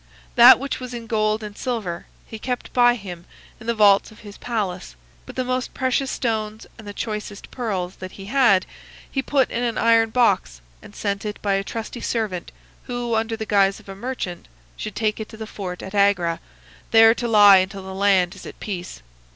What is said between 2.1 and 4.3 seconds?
he kept by him in the vaults of